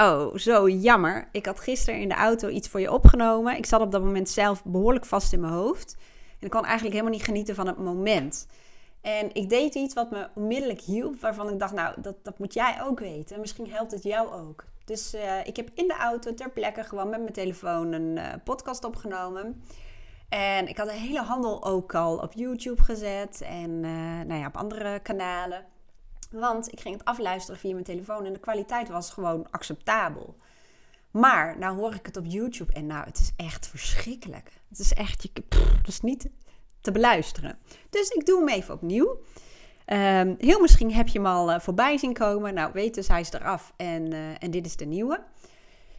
Oh, 0.00 0.36
zo 0.36 0.68
jammer. 0.68 1.28
Ik 1.32 1.46
had 1.46 1.60
gisteren 1.60 2.00
in 2.00 2.08
de 2.08 2.14
auto 2.14 2.48
iets 2.48 2.68
voor 2.68 2.80
je 2.80 2.92
opgenomen. 2.92 3.56
Ik 3.56 3.66
zat 3.66 3.80
op 3.80 3.92
dat 3.92 4.02
moment 4.02 4.28
zelf 4.28 4.64
behoorlijk 4.64 5.04
vast 5.04 5.32
in 5.32 5.40
mijn 5.40 5.52
hoofd. 5.52 5.96
En 6.38 6.46
ik 6.46 6.50
kon 6.50 6.64
eigenlijk 6.64 6.94
helemaal 6.94 7.14
niet 7.16 7.24
genieten 7.24 7.54
van 7.54 7.66
het 7.66 7.78
moment. 7.78 8.46
En 9.00 9.34
ik 9.34 9.48
deed 9.48 9.74
iets 9.74 9.94
wat 9.94 10.10
me 10.10 10.28
onmiddellijk 10.34 10.80
hielp, 10.80 11.20
waarvan 11.20 11.50
ik 11.50 11.58
dacht, 11.58 11.72
nou, 11.72 12.00
dat, 12.00 12.16
dat 12.22 12.38
moet 12.38 12.54
jij 12.54 12.82
ook 12.82 12.98
weten. 12.98 13.40
Misschien 13.40 13.70
helpt 13.70 13.92
het 13.92 14.02
jou 14.02 14.32
ook. 14.32 14.64
Dus 14.84 15.14
uh, 15.14 15.46
ik 15.46 15.56
heb 15.56 15.70
in 15.74 15.88
de 15.88 15.96
auto 15.96 16.34
ter 16.34 16.50
plekke 16.50 16.84
gewoon 16.84 17.08
met 17.08 17.20
mijn 17.20 17.32
telefoon 17.32 17.92
een 17.92 18.16
uh, 18.16 18.24
podcast 18.44 18.84
opgenomen. 18.84 19.62
En 20.28 20.68
ik 20.68 20.76
had 20.76 20.86
de 20.86 20.92
hele 20.92 21.22
handel 21.22 21.64
ook 21.64 21.94
al 21.94 22.16
op 22.16 22.32
YouTube 22.32 22.82
gezet 22.82 23.40
en 23.40 23.70
uh, 23.70 24.20
nou 24.26 24.40
ja, 24.40 24.46
op 24.46 24.56
andere 24.56 25.00
kanalen. 25.00 25.64
Want 26.30 26.72
ik 26.72 26.80
ging 26.80 26.96
het 26.96 27.04
afluisteren 27.04 27.60
via 27.60 27.72
mijn 27.72 27.84
telefoon 27.84 28.24
en 28.24 28.32
de 28.32 28.38
kwaliteit 28.38 28.88
was 28.88 29.10
gewoon 29.10 29.46
acceptabel. 29.50 30.36
Maar 31.10 31.58
nou 31.58 31.76
hoor 31.76 31.94
ik 31.94 32.06
het 32.06 32.16
op 32.16 32.24
YouTube 32.26 32.72
en 32.72 32.86
nou, 32.86 33.04
het 33.04 33.18
is 33.18 33.32
echt 33.36 33.68
verschrikkelijk. 33.68 34.52
Het 34.68 34.78
is 34.78 34.92
echt, 34.92 35.22
je, 35.22 35.30
is 35.86 36.00
niet 36.00 36.28
te 36.80 36.92
beluisteren. 36.92 37.58
Dus 37.90 38.08
ik 38.08 38.26
doe 38.26 38.38
hem 38.38 38.48
even 38.48 38.74
opnieuw. 38.74 39.18
Um, 39.86 40.34
heel 40.38 40.60
misschien 40.60 40.92
heb 40.92 41.08
je 41.08 41.18
hem 41.18 41.26
al 41.26 41.50
uh, 41.50 41.60
voorbij 41.60 41.98
zien 41.98 42.12
komen. 42.12 42.54
Nou, 42.54 42.72
weet 42.72 42.94
dus, 42.94 43.08
hij 43.08 43.20
is 43.20 43.32
eraf 43.32 43.72
en, 43.76 44.12
uh, 44.12 44.42
en 44.42 44.50
dit 44.50 44.66
is 44.66 44.76
de 44.76 44.84
nieuwe. 44.84 45.24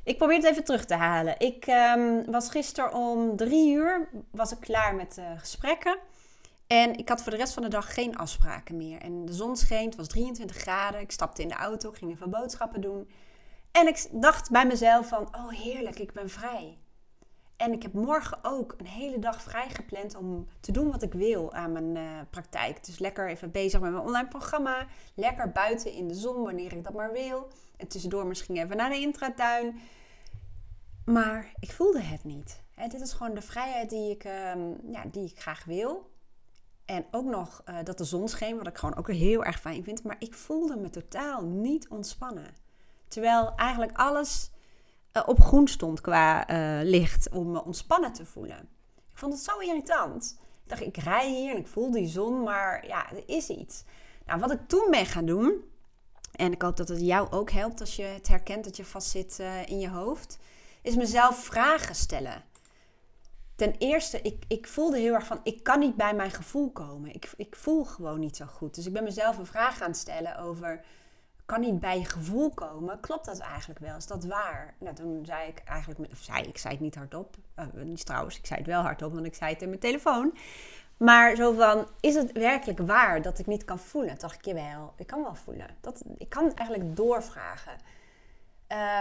Ik 0.04 0.18
probeer 0.18 0.36
het 0.36 0.46
even 0.46 0.64
terug 0.64 0.86
te 0.86 0.96
halen. 0.96 1.36
Ik 1.40 1.68
um, 1.68 2.32
was 2.32 2.50
gisteren 2.50 2.94
om 2.94 3.36
drie 3.36 3.74
uur 3.74 4.10
was 4.32 4.52
ik 4.52 4.60
klaar 4.60 4.96
met 4.96 5.18
uh, 5.20 5.26
gesprekken. 5.38 5.98
En 6.72 6.98
ik 6.98 7.10
had 7.10 7.22
voor 7.22 7.32
de 7.32 7.38
rest 7.38 7.54
van 7.54 7.64
de 7.64 7.70
dag 7.70 7.94
geen 7.94 8.18
afspraken 8.18 8.78
meer. 8.78 9.02
En 9.02 9.26
de 9.26 9.34
zon 9.34 9.56
scheen, 9.56 9.86
het 9.86 9.96
was 9.96 10.08
23 10.08 10.58
graden. 10.58 11.00
Ik 11.02 11.12
stapte 11.12 11.42
in 11.42 11.48
de 11.48 11.54
auto, 11.54 11.92
ging 11.92 12.12
even 12.12 12.30
boodschappen 12.30 12.82
doen. 12.82 13.10
En 13.72 13.88
ik 13.88 14.08
dacht 14.12 14.52
bij 14.52 14.66
mezelf 14.66 15.08
van, 15.08 15.36
oh 15.36 15.50
heerlijk, 15.50 16.00
ik 16.00 16.14
ben 16.14 16.30
vrij. 16.30 16.78
En 17.58 17.74
ik 17.74 17.82
heb 17.82 17.94
morgen 17.94 18.38
ook 18.42 18.76
een 18.78 18.86
hele 18.86 19.20
dag 19.20 19.42
vrij 19.42 19.70
gepland 19.70 20.16
om 20.16 20.48
te 20.60 20.72
doen 20.72 20.92
wat 20.92 21.02
ik 21.02 21.14
wil 21.14 21.54
aan 21.54 21.72
mijn 21.72 21.96
uh, 21.96 22.20
praktijk. 22.30 22.86
Dus 22.86 23.00
lekker 23.00 23.30
even 23.30 23.52
bezig 23.52 23.80
met 23.80 23.92
mijn 23.92 24.04
online 24.04 24.28
programma. 24.28 24.86
Lekker 25.14 25.52
buiten 25.52 25.92
in 25.92 26.08
de 26.08 26.16
zon 26.16 26.44
wanneer 26.44 26.74
ik 26.74 26.84
dat 26.84 26.94
maar 26.94 27.12
wil. 27.12 27.48
En 27.78 27.88
tussendoor 27.88 28.28
misschien 28.28 28.58
even 28.58 28.78
naar 28.78 28.90
de 28.90 29.00
intratuin. 29.00 29.80
Maar 31.06 31.52
ik 31.60 31.72
voelde 31.72 32.02
het 32.02 32.24
niet. 32.24 32.62
Dit 32.90 33.02
is 33.02 33.14
gewoon 33.14 33.34
de 33.34 33.42
vrijheid 33.42 33.90
die 33.90 34.12
ik, 34.12 34.26
uh, 34.26 34.54
ja, 34.92 35.04
die 35.12 35.26
ik 35.26 35.40
graag 35.40 35.64
wil. 35.64 36.10
En 36.92 37.06
ook 37.12 37.26
nog 37.26 37.62
uh, 37.70 37.76
dat 37.84 37.98
de 37.98 38.04
zon 38.04 38.28
scheen, 38.28 38.58
wat 38.58 38.68
ik 38.68 38.78
gewoon 38.78 38.98
ook 38.98 39.12
heel 39.12 39.44
erg 39.44 39.60
fijn 39.60 39.84
vind. 39.84 40.04
Maar 40.04 40.16
ik 40.20 40.34
voelde 40.34 40.76
me 40.76 40.90
totaal 40.90 41.44
niet 41.44 41.88
ontspannen. 41.88 42.56
Terwijl 43.08 43.54
eigenlijk 43.56 43.98
alles 43.98 44.52
uh, 45.14 45.24
op 45.26 45.42
groen 45.42 45.68
stond 45.68 46.02
qua 46.02 46.50
uh, 46.50 46.90
licht 46.90 47.30
om 47.30 47.52
me 47.52 47.64
ontspannen 47.64 48.14
te 48.14 48.26
voelen. 48.26 48.60
Ik 49.12 49.18
vond 49.18 49.34
het 49.34 49.42
zo 49.42 49.60
irritant. 49.60 50.38
Ik 50.64 50.70
dacht, 50.70 50.82
ik 50.82 50.98
rij 50.98 51.30
hier 51.30 51.52
en 51.52 51.58
ik 51.58 51.68
voel 51.68 51.92
die 51.92 52.08
zon, 52.08 52.44
maar 52.44 52.88
ja, 52.88 53.12
er 53.12 53.24
is 53.26 53.50
iets. 53.50 53.84
Nou, 54.26 54.40
wat 54.40 54.52
ik 54.52 54.68
toen 54.68 54.88
ben 54.90 55.06
gaan 55.06 55.26
doen, 55.26 55.64
en 56.32 56.52
ik 56.52 56.62
hoop 56.62 56.78
dat 56.78 56.88
het 56.88 57.02
jou 57.02 57.32
ook 57.32 57.52
helpt 57.52 57.80
als 57.80 57.96
je 57.96 58.04
het 58.04 58.28
herkent 58.28 58.64
dat 58.64 58.78
je 58.78 58.86
vastzit 58.86 59.38
uh, 59.42 59.68
in 59.68 59.80
je 59.80 59.90
hoofd, 59.90 60.38
is 60.82 60.96
mezelf 60.96 61.44
vragen 61.44 61.96
stellen. 61.96 62.44
Ten 63.56 63.76
eerste, 63.78 64.22
ik, 64.22 64.44
ik 64.48 64.68
voelde 64.68 64.98
heel 64.98 65.14
erg 65.14 65.26
van, 65.26 65.40
ik 65.44 65.64
kan 65.64 65.80
niet 65.80 65.96
bij 65.96 66.14
mijn 66.14 66.32
gevoel 66.32 66.72
komen. 66.72 67.14
Ik, 67.14 67.32
ik 67.38 67.56
voel 67.56 67.84
gewoon 67.84 68.20
niet 68.20 68.36
zo 68.36 68.46
goed. 68.46 68.76
Dus 68.76 68.86
ik 68.86 68.94
ben 68.94 69.04
mezelf 69.04 69.38
een 69.38 69.46
vraag 69.46 69.78
gaan 69.78 69.96
stellen 69.96 70.38
over 70.38 70.84
kan 71.52 71.60
niet 71.60 71.80
bij 71.80 71.98
je 71.98 72.06
gevoel 72.06 72.50
komen. 72.50 73.00
Klopt 73.00 73.26
dat 73.26 73.40
eigenlijk 73.40 73.80
wel? 73.80 73.96
Is 73.96 74.08
dat 74.08 74.26
waar? 74.26 74.74
Nou, 74.80 74.96
toen 74.96 75.26
zei 75.26 75.48
ik 75.48 75.62
eigenlijk, 75.66 76.12
of 76.12 76.18
zei 76.18 76.44
ik, 76.44 76.58
zei 76.58 76.74
het 76.74 76.84
niet 76.84 76.96
hardop. 76.96 77.36
Uh, 77.60 77.84
niet 77.84 78.06
trouwens, 78.06 78.38
ik 78.38 78.46
zei 78.46 78.60
het 78.60 78.68
wel 78.68 78.82
hardop, 78.82 79.14
want 79.14 79.26
ik 79.26 79.36
zei 79.36 79.54
het 79.54 79.62
in 79.62 79.68
mijn 79.68 79.80
telefoon. 79.80 80.38
Maar 80.98 81.36
zo 81.36 81.54
van, 81.54 81.88
is 82.00 82.16
het 82.16 82.32
werkelijk 82.32 82.80
waar 82.80 83.22
dat 83.22 83.40
ik 83.40 83.48
niet 83.48 83.66
kan 83.66 83.80
voelen? 83.80 84.10
Toen 84.10 84.20
dacht 84.20 84.36
ik, 84.36 84.46
jawel, 84.46 84.94
ik 84.98 85.08
kan 85.08 85.22
wel 85.22 85.36
voelen. 85.36 85.68
Dat, 85.82 86.02
ik 86.18 86.30
kan 86.30 86.44
het 86.44 86.54
eigenlijk 86.54 86.96
doorvragen. 86.96 87.74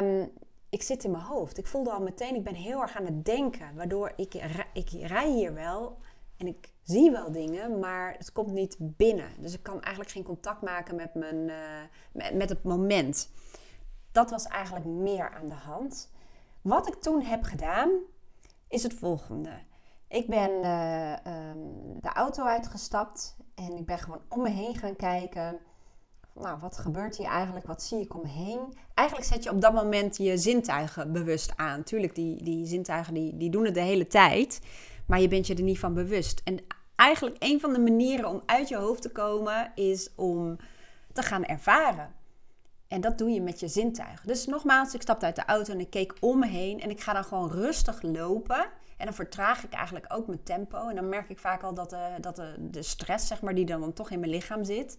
Um, 0.00 0.32
ik 0.70 0.82
zit 0.82 1.04
in 1.04 1.10
mijn 1.10 1.24
hoofd. 1.24 1.58
Ik 1.58 1.66
voelde 1.66 1.90
al 1.90 2.00
meteen, 2.00 2.34
ik 2.34 2.44
ben 2.44 2.54
heel 2.54 2.80
erg 2.80 2.96
aan 2.96 3.04
het 3.04 3.24
denken. 3.24 3.74
Waardoor 3.74 4.12
ik, 4.16 4.34
ik 4.72 4.90
rij 4.90 5.30
hier 5.30 5.54
wel 5.54 5.98
en 6.36 6.46
ik 6.46 6.72
zie 6.82 7.10
wel 7.10 7.32
dingen, 7.32 7.78
maar 7.78 8.14
het 8.18 8.32
komt 8.32 8.52
niet 8.52 8.76
binnen. 8.78 9.30
Dus 9.38 9.54
ik 9.54 9.62
kan 9.62 9.80
eigenlijk 9.80 10.10
geen 10.10 10.24
contact 10.24 10.62
maken 10.62 10.96
met, 10.96 11.14
mijn, 11.14 11.48
uh, 11.48 12.30
met, 12.32 12.48
het 12.48 12.62
moment. 12.62 13.30
Dat 14.12 14.30
was 14.30 14.44
eigenlijk 14.44 14.86
meer 14.86 15.34
aan 15.34 15.48
de 15.48 15.54
hand. 15.54 16.10
Wat 16.60 16.88
ik 16.88 16.94
toen 16.94 17.22
heb 17.22 17.42
gedaan, 17.42 17.90
is 18.68 18.82
het 18.82 18.94
volgende. 18.94 19.50
Ik 20.08 20.26
ben 20.26 20.50
uh, 20.50 21.12
um, 21.12 22.00
de 22.00 22.12
auto 22.12 22.44
uitgestapt 22.44 23.36
en 23.54 23.76
ik 23.76 23.86
ben 23.86 23.98
gewoon 23.98 24.22
om 24.28 24.42
me 24.42 24.50
heen 24.50 24.76
gaan 24.76 24.96
kijken. 24.96 25.58
Nou, 26.40 26.58
wat 26.60 26.78
gebeurt 26.78 27.16
hier 27.16 27.26
eigenlijk? 27.26 27.66
Wat 27.66 27.82
zie 27.82 28.00
ik 28.00 28.14
om 28.14 28.20
me 28.22 28.28
heen? 28.28 28.74
Eigenlijk 28.94 29.28
zet 29.28 29.44
je 29.44 29.50
op 29.50 29.60
dat 29.60 29.72
moment 29.72 30.16
je 30.16 30.36
zintuigen 30.38 31.12
bewust 31.12 31.52
aan. 31.56 31.82
Tuurlijk, 31.82 32.14
die, 32.14 32.42
die 32.42 32.66
zintuigen 32.66 33.14
die, 33.14 33.36
die 33.36 33.50
doen 33.50 33.64
het 33.64 33.74
de 33.74 33.80
hele 33.80 34.06
tijd. 34.06 34.60
Maar 35.06 35.20
je 35.20 35.28
bent 35.28 35.46
je 35.46 35.54
er 35.54 35.62
niet 35.62 35.78
van 35.78 35.94
bewust. 35.94 36.40
En 36.44 36.58
eigenlijk 36.96 37.36
een 37.38 37.60
van 37.60 37.72
de 37.72 37.78
manieren 37.78 38.28
om 38.28 38.42
uit 38.46 38.68
je 38.68 38.76
hoofd 38.76 39.02
te 39.02 39.10
komen 39.10 39.72
is 39.74 40.10
om 40.16 40.56
te 41.12 41.22
gaan 41.22 41.44
ervaren. 41.44 42.14
En 42.88 43.00
dat 43.00 43.18
doe 43.18 43.30
je 43.30 43.40
met 43.40 43.60
je 43.60 43.68
zintuigen. 43.68 44.26
Dus 44.26 44.46
nogmaals, 44.46 44.94
ik 44.94 45.02
stapte 45.02 45.26
uit 45.26 45.36
de 45.36 45.44
auto 45.44 45.72
en 45.72 45.80
ik 45.80 45.90
keek 45.90 46.14
om 46.20 46.38
me 46.38 46.46
heen. 46.46 46.80
En 46.80 46.90
ik 46.90 47.00
ga 47.00 47.12
dan 47.12 47.24
gewoon 47.24 47.50
rustig 47.50 48.02
lopen. 48.02 48.66
En 48.96 49.04
dan 49.04 49.14
vertraag 49.14 49.64
ik 49.64 49.72
eigenlijk 49.72 50.06
ook 50.08 50.26
mijn 50.26 50.42
tempo. 50.42 50.88
En 50.88 50.94
dan 50.94 51.08
merk 51.08 51.28
ik 51.28 51.38
vaak 51.38 51.62
al 51.62 51.74
dat 51.74 51.90
de, 51.90 52.16
dat 52.20 52.36
de, 52.36 52.54
de 52.58 52.82
stress, 52.82 53.26
zeg 53.26 53.40
maar, 53.42 53.54
die 53.54 53.66
dan, 53.66 53.80
dan 53.80 53.92
toch 53.92 54.10
in 54.10 54.20
mijn 54.20 54.32
lichaam 54.32 54.64
zit. 54.64 54.98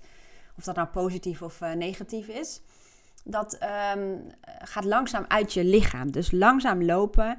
Of 0.58 0.64
dat 0.64 0.76
nou 0.76 0.88
positief 0.88 1.42
of 1.42 1.62
uh, 1.62 1.72
negatief 1.72 2.28
is. 2.28 2.62
Dat 3.24 3.58
um, 3.96 4.28
gaat 4.60 4.86
langzaam 4.86 5.26
uit 5.28 5.54
je 5.54 5.64
lichaam. 5.64 6.12
Dus 6.12 6.32
langzaam 6.32 6.84
lopen. 6.84 7.38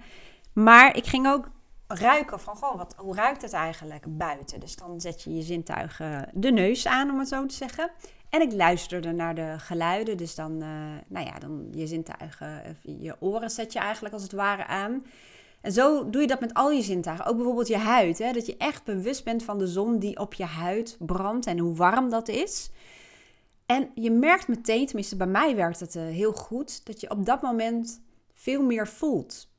Maar 0.52 0.96
ik 0.96 1.06
ging 1.06 1.26
ook 1.26 1.50
ruiken 1.86 2.40
van, 2.40 2.56
goh, 2.56 2.76
wat, 2.76 2.94
hoe 2.96 3.14
ruikt 3.14 3.42
het 3.42 3.52
eigenlijk 3.52 4.04
buiten? 4.08 4.60
Dus 4.60 4.76
dan 4.76 5.00
zet 5.00 5.22
je 5.22 5.34
je 5.34 5.42
zintuigen 5.42 6.28
de 6.32 6.50
neus 6.50 6.86
aan, 6.86 7.10
om 7.10 7.18
het 7.18 7.28
zo 7.28 7.46
te 7.46 7.54
zeggen. 7.54 7.90
En 8.28 8.40
ik 8.40 8.52
luisterde 8.52 9.12
naar 9.12 9.34
de 9.34 9.54
geluiden, 9.58 10.16
dus 10.16 10.34
dan, 10.34 10.52
uh, 10.52 10.68
nou 11.06 11.26
ja, 11.26 11.38
dan 11.38 11.68
je 11.70 11.86
zintuigen, 11.86 12.76
je 12.82 13.16
oren 13.20 13.50
zet 13.50 13.72
je 13.72 13.78
eigenlijk 13.78 14.14
als 14.14 14.22
het 14.22 14.32
ware 14.32 14.66
aan. 14.66 15.04
En 15.60 15.72
zo 15.72 16.10
doe 16.10 16.20
je 16.20 16.26
dat 16.26 16.40
met 16.40 16.54
al 16.54 16.70
je 16.70 16.82
zintuigen. 16.82 17.26
Ook 17.26 17.36
bijvoorbeeld 17.36 17.68
je 17.68 17.76
huid, 17.76 18.18
hè? 18.18 18.32
dat 18.32 18.46
je 18.46 18.56
echt 18.56 18.84
bewust 18.84 19.24
bent 19.24 19.42
van 19.42 19.58
de 19.58 19.66
zon 19.66 19.98
die 19.98 20.18
op 20.18 20.34
je 20.34 20.44
huid 20.44 20.96
brandt 20.98 21.46
en 21.46 21.58
hoe 21.58 21.74
warm 21.74 22.10
dat 22.10 22.28
is. 22.28 22.70
En 23.72 23.90
je 23.94 24.10
merkt 24.10 24.48
meteen, 24.48 24.86
tenminste 24.86 25.16
bij 25.16 25.26
mij 25.26 25.56
werkt 25.56 25.80
het 25.80 25.94
uh, 25.94 26.02
heel 26.02 26.32
goed, 26.32 26.86
dat 26.86 27.00
je 27.00 27.10
op 27.10 27.26
dat 27.26 27.42
moment 27.42 28.00
veel 28.32 28.62
meer 28.62 28.88
voelt. 28.88 29.50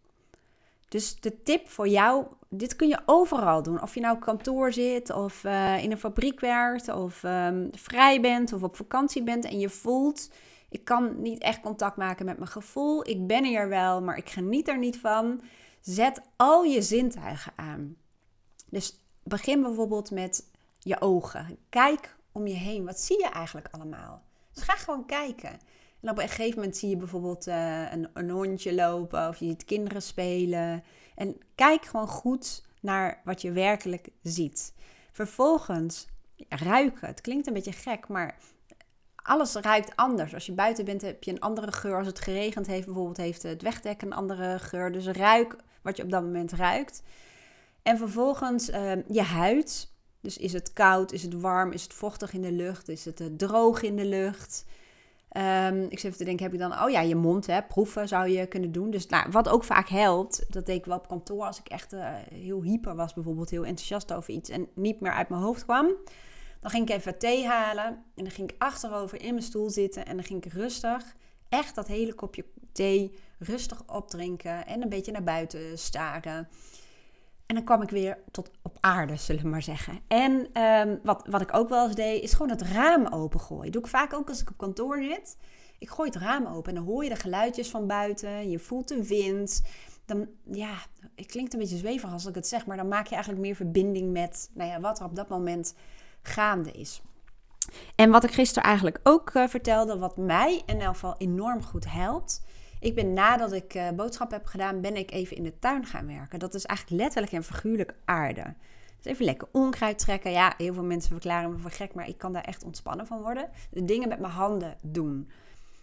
Dus 0.89 1.19
de 1.19 1.43
tip 1.43 1.69
voor 1.69 1.87
jou, 1.87 2.25
dit 2.49 2.75
kun 2.75 2.87
je 2.87 3.01
overal 3.05 3.63
doen. 3.63 3.81
Of 3.81 3.93
je 3.93 3.99
nou 3.99 4.19
kantoor 4.19 4.73
zit, 4.73 5.09
of 5.09 5.43
uh, 5.43 5.83
in 5.83 5.91
een 5.91 5.97
fabriek 5.97 6.39
werkt, 6.39 6.89
of 6.89 7.23
um, 7.23 7.69
vrij 7.71 8.21
bent, 8.21 8.53
of 8.53 8.63
op 8.63 8.75
vakantie 8.75 9.23
bent 9.23 9.45
en 9.45 9.59
je 9.59 9.69
voelt, 9.69 10.29
ik 10.69 10.85
kan 10.85 11.21
niet 11.21 11.41
echt 11.41 11.61
contact 11.61 11.97
maken 11.97 12.25
met 12.25 12.37
mijn 12.37 12.49
gevoel. 12.49 13.09
Ik 13.09 13.27
ben 13.27 13.45
er 13.45 13.69
wel, 13.69 14.01
maar 14.01 14.17
ik 14.17 14.29
geniet 14.29 14.67
er 14.67 14.77
niet 14.77 14.97
van. 14.97 15.41
Zet 15.81 16.21
al 16.35 16.63
je 16.63 16.81
zintuigen 16.81 17.53
aan. 17.55 17.95
Dus 18.69 18.99
begin 19.23 19.61
bijvoorbeeld 19.61 20.11
met 20.11 20.49
je 20.79 21.01
ogen. 21.01 21.57
Kijk 21.69 22.15
om 22.33 22.47
je 22.47 22.53
heen. 22.53 22.85
Wat 22.85 22.99
zie 22.99 23.19
je 23.19 23.29
eigenlijk 23.29 23.67
allemaal? 23.71 24.23
Dus 24.53 24.63
ga 24.63 24.73
gewoon 24.73 25.05
kijken. 25.05 25.59
En 26.01 26.09
op 26.09 26.17
een 26.17 26.29
gegeven 26.29 26.55
moment 26.55 26.77
zie 26.77 26.89
je 26.89 26.97
bijvoorbeeld 26.97 27.47
uh, 27.47 27.91
een, 27.91 28.09
een 28.13 28.29
hondje 28.29 28.73
lopen 28.73 29.27
of 29.27 29.37
je 29.37 29.45
ziet 29.45 29.65
kinderen 29.65 30.01
spelen. 30.01 30.83
En 31.15 31.37
kijk 31.55 31.85
gewoon 31.85 32.07
goed 32.07 32.65
naar 32.81 33.21
wat 33.23 33.41
je 33.41 33.51
werkelijk 33.51 34.09
ziet. 34.23 34.73
Vervolgens 35.11 36.07
ruiken. 36.49 37.07
Het 37.07 37.21
klinkt 37.21 37.47
een 37.47 37.53
beetje 37.53 37.71
gek, 37.71 38.07
maar 38.07 38.37
alles 39.15 39.53
ruikt 39.53 39.95
anders. 39.95 40.33
Als 40.33 40.45
je 40.45 40.51
buiten 40.51 40.85
bent 40.85 41.01
heb 41.01 41.23
je 41.23 41.31
een 41.31 41.39
andere 41.39 41.71
geur. 41.71 41.97
Als 41.97 42.07
het 42.07 42.19
geregend 42.19 42.67
heeft 42.67 42.85
bijvoorbeeld, 42.85 43.17
heeft 43.17 43.43
het 43.43 43.61
wegdek 43.61 44.01
een 44.01 44.13
andere 44.13 44.59
geur. 44.59 44.91
Dus 44.91 45.07
ruik 45.07 45.55
wat 45.81 45.97
je 45.97 46.03
op 46.03 46.09
dat 46.09 46.23
moment 46.23 46.51
ruikt. 46.51 47.03
En 47.83 47.97
vervolgens 47.97 48.69
uh, 48.69 48.91
je 49.07 49.21
huid. 49.21 49.91
Dus 50.23 50.37
is 50.37 50.53
het 50.53 50.73
koud, 50.73 51.11
is 51.11 51.21
het 51.21 51.41
warm, 51.41 51.71
is 51.71 51.83
het 51.83 51.93
vochtig 51.93 52.33
in 52.33 52.41
de 52.41 52.51
lucht, 52.51 52.89
is 52.89 53.05
het 53.05 53.21
uh, 53.21 53.27
droog 53.37 53.81
in 53.81 53.95
de 53.95 54.05
lucht. 54.05 54.65
Um, 55.37 55.83
ik 55.83 55.99
zit 55.99 56.03
even 56.03 56.17
te 56.17 56.23
denken, 56.23 56.43
heb 56.43 56.53
je 56.53 56.59
dan, 56.59 56.81
oh 56.83 56.89
ja, 56.89 57.01
je 57.01 57.15
mond, 57.15 57.45
hè, 57.45 57.61
proeven 57.63 58.07
zou 58.07 58.27
je 58.29 58.45
kunnen 58.45 58.71
doen. 58.71 58.91
Dus 58.91 59.07
nou, 59.07 59.31
wat 59.31 59.49
ook 59.49 59.63
vaak 59.63 59.87
helpt, 59.87 60.45
dat 60.49 60.65
deed 60.65 60.77
ik 60.77 60.85
wel 60.85 60.97
op 60.97 61.07
kantoor 61.07 61.45
als 61.45 61.59
ik 61.59 61.67
echt 61.67 61.93
uh, 61.93 62.09
heel 62.33 62.61
hyper 62.61 62.95
was, 62.95 63.13
bijvoorbeeld 63.13 63.49
heel 63.49 63.65
enthousiast 63.65 64.13
over 64.13 64.33
iets 64.33 64.49
en 64.49 64.67
niet 64.73 64.99
meer 64.99 65.11
uit 65.11 65.29
mijn 65.29 65.41
hoofd 65.41 65.63
kwam. 65.63 65.87
Dan 66.59 66.71
ging 66.71 66.89
ik 66.89 66.95
even 66.95 67.17
thee 67.17 67.45
halen 67.45 67.85
en 67.85 68.23
dan 68.23 68.31
ging 68.31 68.49
ik 68.51 68.55
achterover 68.57 69.21
in 69.21 69.33
mijn 69.33 69.45
stoel 69.45 69.69
zitten 69.69 70.05
en 70.05 70.15
dan 70.15 70.25
ging 70.25 70.45
ik 70.45 70.53
rustig 70.53 71.15
echt 71.49 71.75
dat 71.75 71.87
hele 71.87 72.13
kopje 72.13 72.45
thee 72.71 73.17
rustig 73.39 73.83
opdrinken 73.87 74.65
en 74.67 74.81
een 74.81 74.89
beetje 74.89 75.11
naar 75.11 75.23
buiten 75.23 75.77
staren. 75.79 76.47
En 77.53 77.59
dan 77.59 77.67
kwam 77.67 77.81
ik 77.81 77.89
weer 77.89 78.17
tot 78.31 78.51
op 78.61 78.77
aarde, 78.79 79.15
zullen 79.15 79.41
we 79.41 79.47
maar 79.47 79.61
zeggen. 79.61 79.99
En 80.07 80.47
ehm, 80.53 80.97
wat, 81.03 81.27
wat 81.29 81.41
ik 81.41 81.53
ook 81.53 81.69
wel 81.69 81.85
eens 81.85 81.95
deed, 81.95 82.23
is 82.23 82.33
gewoon 82.33 82.49
het 82.49 82.61
raam 82.61 83.07
opengooien. 83.07 83.71
Doe 83.71 83.81
ik 83.81 83.87
vaak 83.87 84.13
ook 84.13 84.29
als 84.29 84.41
ik 84.41 84.49
op 84.49 84.57
kantoor 84.57 85.03
zit. 85.03 85.37
Ik 85.79 85.89
gooi 85.89 86.09
het 86.09 86.21
raam 86.21 86.45
open 86.45 86.69
en 86.69 86.75
dan 86.75 86.85
hoor 86.85 87.03
je 87.03 87.09
de 87.09 87.15
geluidjes 87.15 87.69
van 87.69 87.87
buiten. 87.87 88.49
Je 88.49 88.59
voelt 88.59 88.87
de 88.87 89.07
wind. 89.07 89.61
Dan, 90.05 90.27
ja, 90.43 90.73
het 91.15 91.25
klinkt 91.25 91.53
een 91.53 91.59
beetje 91.59 91.77
zweverig 91.77 92.13
als 92.13 92.25
ik 92.25 92.35
het 92.35 92.47
zeg, 92.47 92.65
maar 92.65 92.77
dan 92.77 92.87
maak 92.87 93.05
je 93.05 93.13
eigenlijk 93.13 93.43
meer 93.43 93.55
verbinding 93.55 94.11
met 94.11 94.49
nou 94.53 94.69
ja, 94.69 94.79
wat 94.79 94.99
er 94.99 95.05
op 95.05 95.15
dat 95.15 95.29
moment 95.29 95.75
gaande 96.21 96.71
is. 96.71 97.01
En 97.95 98.11
wat 98.11 98.23
ik 98.23 98.31
gisteren 98.31 98.63
eigenlijk 98.63 98.99
ook 99.03 99.33
uh, 99.33 99.47
vertelde, 99.47 99.97
wat 99.97 100.17
mij 100.17 100.61
in 100.65 100.81
elk 100.81 100.93
geval 100.93 101.15
enorm 101.17 101.63
goed 101.63 101.91
helpt, 101.91 102.43
ik 102.83 102.95
ben 102.95 103.13
nadat 103.13 103.53
ik 103.53 103.75
uh, 103.75 103.89
boodschap 103.89 104.31
heb 104.31 104.45
gedaan, 104.45 104.81
ben 104.81 104.95
ik 104.95 105.11
even 105.11 105.37
in 105.37 105.43
de 105.43 105.59
tuin 105.59 105.85
gaan 105.85 106.07
werken. 106.07 106.39
Dat 106.39 106.53
is 106.53 106.65
eigenlijk 106.65 107.01
letterlijk 107.01 107.33
en 107.33 107.43
figuurlijk 107.43 107.93
aarde. 108.05 108.53
Dus 109.01 109.11
even 109.11 109.25
lekker 109.25 109.47
onkruid 109.51 109.99
trekken. 109.99 110.31
Ja, 110.31 110.53
heel 110.57 110.73
veel 110.73 110.83
mensen 110.83 111.11
verklaren 111.11 111.51
me 111.51 111.57
voor 111.57 111.71
gek, 111.71 111.93
maar 111.93 112.07
ik 112.07 112.17
kan 112.17 112.33
daar 112.33 112.43
echt 112.43 112.63
ontspannen 112.63 113.07
van 113.07 113.21
worden. 113.21 113.49
De 113.71 113.85
dingen 113.85 114.09
met 114.09 114.19
mijn 114.19 114.33
handen 114.33 114.77
doen. 114.81 115.29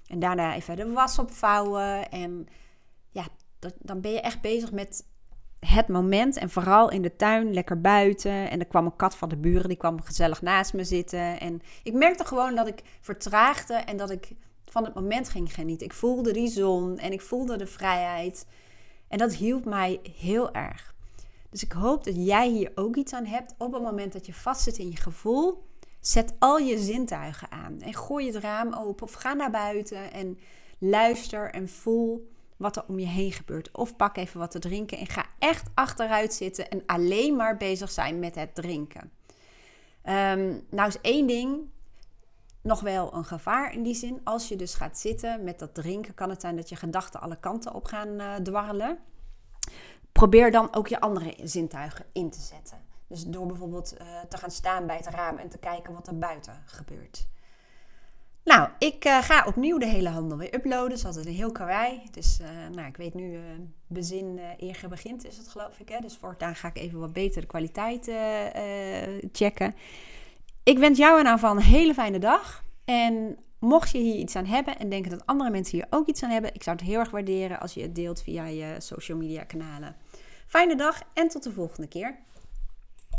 En 0.07 0.19
daarna 0.19 0.55
even 0.55 0.77
de 0.77 0.93
was 0.93 1.19
opvouwen. 1.19 2.11
En 2.11 2.49
ja, 3.11 3.25
dan 3.79 4.01
ben 4.01 4.11
je 4.11 4.21
echt 4.21 4.41
bezig 4.41 4.73
met 4.73 5.05
het 5.59 5.89
moment. 5.89 6.37
En 6.37 6.51
vooral 6.51 6.91
in 6.91 7.03
de 7.03 7.17
tuin, 7.17 7.53
lekker 7.53 7.81
buiten. 7.81 8.51
En 8.51 8.59
er 8.59 8.67
kwam 8.67 8.87
een 8.87 8.97
kat 8.97 9.17
van 9.17 9.29
de 9.29 9.37
buren, 9.37 9.69
die 9.69 9.77
kwam 9.77 10.03
gezellig 10.03 10.43
naast 10.43 10.73
me 10.73 10.85
zitten. 10.85 11.41
En 11.41 11.63
ik 11.83 11.93
merkte 11.93 12.25
gewoon 12.25 12.55
dat 12.55 12.67
ik 12.67 12.83
vertraagde 13.01 13.75
en 13.75 13.97
dat 13.97 14.11
ik 14.11 14.33
van 14.71 14.85
het 14.85 14.95
moment 14.95 15.29
ging 15.29 15.55
genieten. 15.55 15.87
Ik 15.87 15.93
voelde 15.93 16.33
die 16.33 16.49
zon 16.49 16.99
en 16.99 17.13
ik 17.13 17.21
voelde 17.21 17.57
de 17.57 17.67
vrijheid. 17.67 18.47
En 19.09 19.19
dat 19.19 19.35
hielp 19.35 19.65
mij 19.65 20.01
heel 20.19 20.53
erg. 20.53 20.95
Dus 21.51 21.65
ik 21.65 21.73
hoop 21.73 22.05
dat 22.05 22.15
jij 22.17 22.49
hier 22.49 22.73
ook 22.75 22.97
iets 22.97 23.13
aan 23.13 23.25
hebt 23.25 23.55
op 23.59 23.73
het 23.73 23.83
moment 23.83 24.13
dat 24.13 24.27
je 24.27 24.35
vastzit 24.35 24.79
in 24.79 24.91
je 24.91 24.97
gevoel. 24.97 25.69
Zet 26.01 26.35
al 26.39 26.59
je 26.59 26.79
zintuigen 26.79 27.51
aan 27.51 27.81
en 27.81 27.95
gooi 27.95 28.27
het 28.27 28.37
raam 28.37 28.73
open 28.73 29.07
of 29.07 29.13
ga 29.13 29.33
naar 29.33 29.51
buiten 29.51 30.13
en 30.13 30.39
luister 30.79 31.51
en 31.51 31.69
voel 31.69 32.31
wat 32.57 32.77
er 32.77 32.85
om 32.89 32.99
je 32.99 33.07
heen 33.07 33.33
gebeurt. 33.33 33.71
Of 33.73 33.97
pak 33.97 34.17
even 34.17 34.41
wat 34.41 34.51
te 34.51 34.59
drinken 34.59 34.99
en 34.99 35.07
ga 35.07 35.25
echt 35.39 35.69
achteruit 35.75 36.35
zitten 36.35 36.71
en 36.71 36.83
alleen 36.87 37.37
maar 37.37 37.57
bezig 37.57 37.91
zijn 37.91 38.19
met 38.19 38.35
het 38.35 38.55
drinken. 38.55 39.11
Um, 40.05 40.65
nou 40.71 40.89
is 40.89 41.01
één 41.01 41.27
ding 41.27 41.59
nog 42.63 42.81
wel 42.81 43.15
een 43.15 43.25
gevaar 43.25 43.73
in 43.73 43.83
die 43.83 43.95
zin. 43.95 44.21
Als 44.25 44.49
je 44.49 44.57
dus 44.57 44.75
gaat 44.75 44.99
zitten 44.99 45.45
met 45.45 45.59
dat 45.59 45.75
drinken, 45.75 46.15
kan 46.15 46.31
het 46.31 46.41
zijn 46.41 46.57
dat 46.57 46.69
je 46.69 46.77
gedachten 46.77 47.21
alle 47.21 47.41
kanten 47.41 47.75
op 47.75 47.85
gaan 47.85 48.09
uh, 48.09 48.35
dwarrelen. 48.35 48.99
Probeer 50.13 50.51
dan 50.51 50.75
ook 50.75 50.89
je 50.89 51.01
andere 51.01 51.35
zintuigen 51.43 52.05
in 52.13 52.31
te 52.31 52.41
zetten. 52.41 52.79
Dus 53.07 53.25
door 53.25 53.47
bijvoorbeeld 53.47 53.95
uh, 54.01 54.21
te 54.29 54.37
gaan 54.37 54.51
staan 54.51 54.87
bij 54.87 54.97
het 54.97 55.07
raam 55.07 55.37
en 55.37 55.49
te 55.49 55.59
kijken 55.59 55.93
wat 55.95 56.07
er 56.07 56.19
buiten 56.19 56.63
gebeurt. 56.65 57.29
Nou, 58.45 58.69
ik 58.79 59.05
uh, 59.05 59.23
ga 59.23 59.47
opnieuw 59.47 59.79
de 59.79 59.87
hele 59.87 60.09
handel 60.09 60.39
weer 60.39 60.55
uploaden. 60.55 60.93
Is 60.93 61.05
altijd 61.05 61.27
een 61.27 61.33
heel 61.33 61.53
karwei. 61.53 62.03
Dus 62.11 62.39
nou, 62.73 62.89
ik 62.89 62.97
weet 62.97 63.15
nu, 63.15 63.41
bezin 63.87 64.41
eerder 64.57 64.89
begint 64.89 65.27
is 65.27 65.37
het 65.37 65.49
geloof 65.49 65.79
ik. 65.79 65.89
Hè? 65.89 65.99
Dus 66.01 66.17
voortaan 66.17 66.55
ga 66.55 66.69
ik 66.69 66.79
even 66.79 66.99
wat 66.99 67.13
beter 67.13 67.41
de 67.41 67.47
kwaliteit 67.47 68.11
checken. 69.33 69.75
Ik 70.71 70.79
wens 70.79 70.99
jou 70.99 71.27
en 71.27 71.39
van 71.39 71.57
een 71.57 71.63
hele 71.63 71.95
fijne 71.95 72.19
dag. 72.19 72.65
En 72.85 73.39
mocht 73.59 73.91
je 73.91 73.99
hier 73.99 74.15
iets 74.15 74.37
aan 74.37 74.45
hebben 74.45 74.79
en 74.79 74.89
denken 74.89 75.11
dat 75.11 75.27
andere 75.27 75.51
mensen 75.51 75.79
hier 75.79 75.87
ook 75.91 76.07
iets 76.07 76.23
aan 76.23 76.31
hebben, 76.31 76.55
ik 76.55 76.63
zou 76.63 76.77
het 76.77 76.87
heel 76.87 76.99
erg 76.99 77.11
waarderen 77.11 77.61
als 77.61 77.75
je 77.75 77.83
het 77.83 77.95
deelt 77.95 78.23
via 78.23 78.45
je 78.45 78.75
social 78.79 79.19
media 79.19 79.45
kanalen. 79.45 79.97
Fijne 80.47 80.77
dag 80.77 81.03
en 81.15 81.29
tot 81.29 81.43
de 81.43 81.53
volgende 81.53 81.89
keer. 81.89 82.19